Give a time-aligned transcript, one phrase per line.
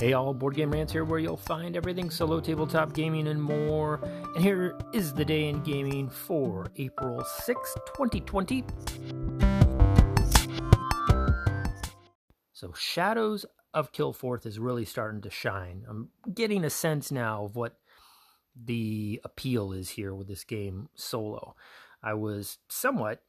[0.00, 4.00] Hey all, Board Game Rants here, where you'll find everything solo tabletop gaming and more.
[4.34, 8.64] And here is the day in gaming for April 6, 2020.
[12.52, 15.84] So, Shadows of Kilforth is really starting to shine.
[15.88, 17.78] I'm getting a sense now of what
[18.60, 21.54] the appeal is here with this game solo.
[22.02, 23.22] I was somewhat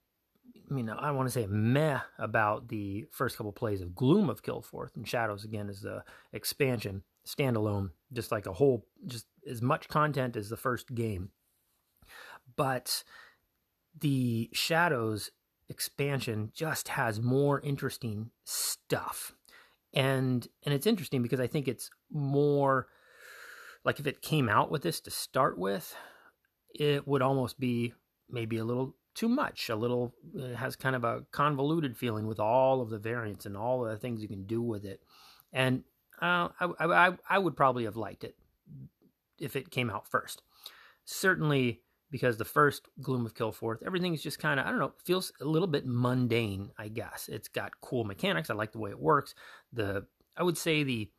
[0.69, 4.41] I mean, I want to say meh about the first couple plays of Gloom of
[4.41, 9.87] Kilforth and Shadows again is the expansion, standalone, just like a whole, just as much
[9.87, 11.29] content as the first game.
[12.55, 13.03] But
[13.99, 15.29] the Shadows
[15.69, 19.33] expansion just has more interesting stuff.
[19.93, 22.87] And and it's interesting because I think it's more
[23.83, 25.95] like if it came out with this to start with,
[26.73, 27.93] it would almost be
[28.29, 29.69] maybe a little too much.
[29.69, 33.57] A little it has kind of a convoluted feeling with all of the variants and
[33.57, 35.01] all of the things you can do with it.
[35.51, 35.83] And
[36.21, 38.35] uh, I, I, I would probably have liked it
[39.39, 40.41] if it came out first.
[41.05, 45.31] Certainly because the first Gloom of Kilforth, everything's just kind of I don't know, feels
[45.41, 46.71] a little bit mundane.
[46.77, 48.49] I guess it's got cool mechanics.
[48.49, 49.33] I like the way it works.
[49.73, 50.05] The
[50.37, 51.09] I would say the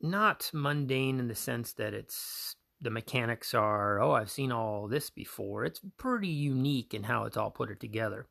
[0.00, 5.10] not mundane in the sense that it's the mechanics are, oh, I've seen all this
[5.10, 5.64] before.
[5.64, 8.26] It's pretty unique in how it's all put together.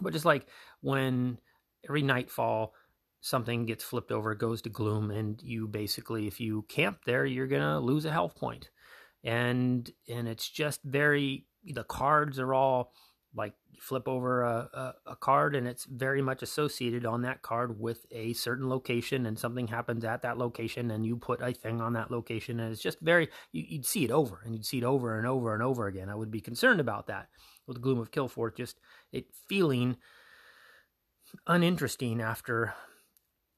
[0.00, 0.46] But just like
[0.80, 1.38] when
[1.88, 2.74] every nightfall
[3.20, 7.24] something gets flipped over, it goes to gloom, and you basically, if you camp there,
[7.24, 8.68] you're gonna lose a health point.
[9.24, 12.92] And and it's just very the cards are all
[13.34, 17.42] like you flip over a, a, a, card and it's very much associated on that
[17.42, 21.52] card with a certain location and something happens at that location and you put a
[21.52, 24.66] thing on that location and it's just very you, would see it over and you'd
[24.66, 26.10] see it over and over and over again.
[26.10, 27.28] I would be concerned about that.
[27.66, 28.78] With gloom of kilforth just
[29.12, 29.96] it feeling
[31.46, 32.74] uninteresting after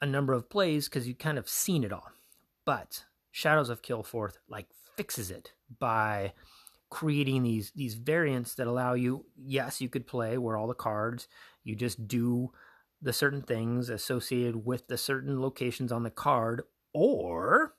[0.01, 2.11] a number of plays because you kind of seen it all.
[2.65, 6.33] But shadows of kilforth like fixes it by
[6.95, 11.27] creating these these variants that allow you yes you could play where all the cards
[11.65, 12.53] you just do
[13.03, 16.63] the certain things associated with the certain locations on the card
[16.93, 17.75] or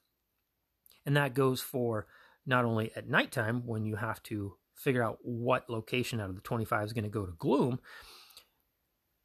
[1.06, 2.08] and that goes for
[2.46, 6.42] not only at nighttime when you have to figure out what location out of the
[6.42, 7.80] 25 is going to go to gloom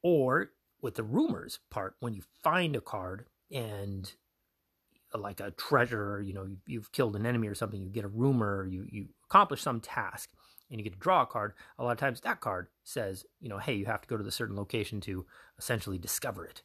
[0.04, 4.12] or with the rumors part when you find a card and
[5.18, 8.66] like a treasure, you know, you've killed an enemy or something, you get a rumor,
[8.66, 10.30] you you accomplish some task,
[10.70, 11.54] and you get to draw a card.
[11.78, 14.22] A lot of times, that card says, you know, hey, you have to go to
[14.22, 15.26] the certain location to
[15.58, 16.62] essentially discover it.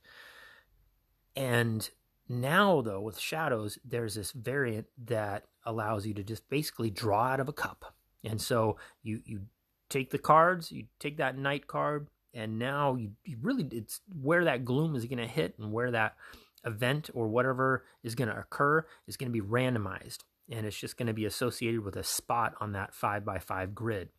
[1.35, 1.89] And
[2.29, 7.39] now, though, with shadows, there's this variant that allows you to just basically draw out
[7.39, 7.93] of a cup.
[8.23, 9.41] And so you you
[9.89, 14.45] take the cards, you take that night card, and now you, you really it's where
[14.45, 16.15] that gloom is going to hit and where that
[16.65, 20.97] event or whatever is going to occur is going to be randomized and it's just
[20.97, 24.09] going to be associated with a spot on that 5 by 5 grid.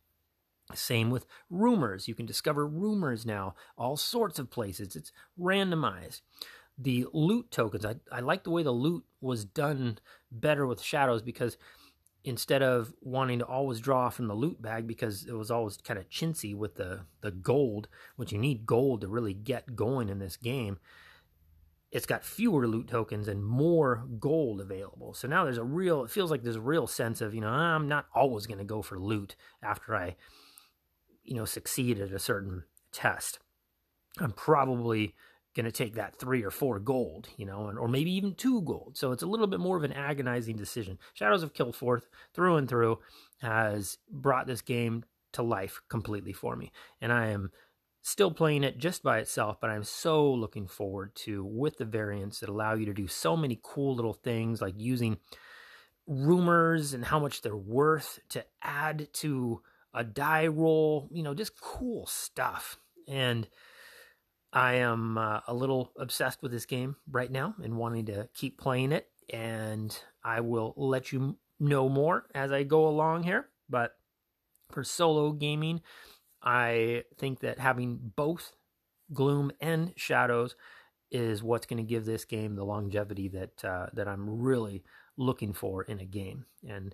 [0.73, 2.07] Same with rumors.
[2.07, 4.95] You can discover rumors now, all sorts of places.
[4.95, 6.21] It's randomized.
[6.77, 11.21] The loot tokens, I, I like the way the loot was done better with shadows
[11.21, 11.57] because
[12.23, 15.97] instead of wanting to always draw from the loot bag because it was always kind
[15.97, 17.87] of chintzy with the, the gold,
[18.17, 20.77] which you need gold to really get going in this game,
[21.91, 25.13] it's got fewer loot tokens and more gold available.
[25.13, 27.49] So now there's a real, it feels like there's a real sense of, you know,
[27.49, 30.15] I'm not always going to go for loot after I,
[31.23, 33.39] you know, succeed at a certain test.
[34.19, 35.15] I'm probably
[35.55, 38.61] going to take that three or four gold, you know, and, or maybe even two
[38.61, 38.97] gold.
[38.97, 40.99] So it's a little bit more of an agonizing decision.
[41.13, 42.03] Shadows of Kilforth,
[42.33, 42.99] through and through,
[43.41, 45.03] has brought this game
[45.33, 46.71] to life completely for me.
[47.01, 47.51] And I am
[48.07, 52.39] still playing it just by itself, but I'm so looking forward to with the variants
[52.39, 55.17] that allow you to do so many cool little things like using
[56.07, 59.61] rumors and how much they're worth to add to
[59.93, 62.79] a die roll, you know, just cool stuff.
[63.09, 63.45] And
[64.53, 68.57] I am uh, a little obsessed with this game right now and wanting to keep
[68.57, 69.09] playing it.
[69.33, 73.49] And I will let you know more as I go along here.
[73.69, 73.97] But
[74.71, 75.81] for solo gaming,
[76.41, 78.53] I think that having both
[79.13, 80.55] gloom and shadows
[81.11, 84.83] is what's going to give this game the longevity that uh, that I'm really
[85.17, 86.45] looking for in a game.
[86.67, 86.93] And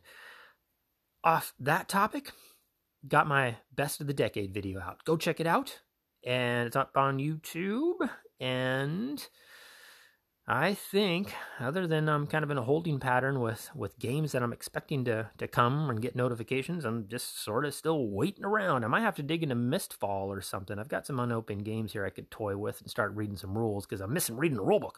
[1.23, 2.31] off that topic,
[3.07, 5.03] got my best of the decade video out.
[5.05, 5.79] Go check it out,
[6.25, 8.09] and it's up on YouTube.
[8.39, 9.25] And
[10.45, 14.43] I think, other than I'm kind of in a holding pattern with with games that
[14.43, 18.83] I'm expecting to to come and get notifications, I'm just sort of still waiting around.
[18.83, 20.77] I might have to dig into Mistfall or something.
[20.77, 23.85] I've got some unopened games here I could toy with and start reading some rules
[23.85, 24.95] because I'm missing reading the rulebook.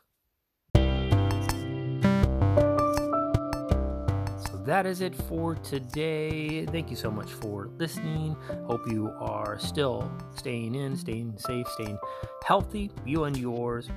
[4.66, 6.66] that is it for today.
[6.66, 8.36] Thank you so much for listening.
[8.66, 12.00] Hope you are still staying in, staying safe, staying
[12.44, 13.90] healthy, you and yours.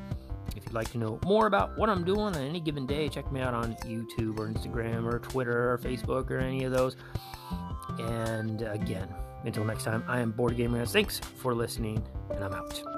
[0.57, 3.31] If you'd like to know more about what I'm doing on any given day, check
[3.31, 6.97] me out on YouTube or Instagram or Twitter or Facebook or any of those.
[7.99, 9.15] And again,
[9.45, 10.85] until next time, I am Board Gamer.
[10.87, 12.98] Thanks for listening, and I'm out.